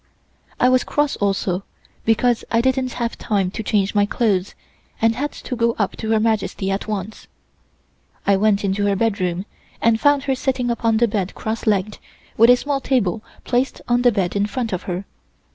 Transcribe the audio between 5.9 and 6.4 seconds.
to Her